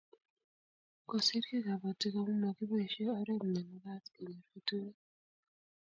[1.07, 4.99] Koisirgei kabotik amu makiboish oret ne makat kenyor keturek